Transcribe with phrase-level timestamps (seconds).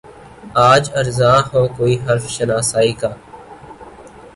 [0.69, 3.09] آج ارزاں ہو کوئی حرف شناسائی کا